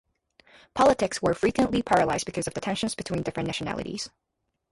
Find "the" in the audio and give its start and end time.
2.55-2.59